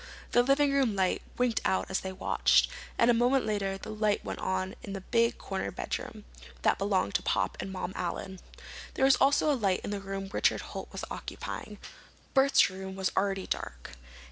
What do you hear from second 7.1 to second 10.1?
to Pop and Mom Allen. There was also a light in the